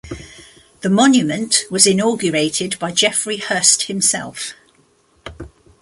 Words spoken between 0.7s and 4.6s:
The monument was inaugurated by Geoffrey Hirst himself.